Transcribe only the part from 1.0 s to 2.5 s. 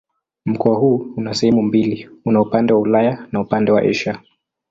una sehemu mbili: una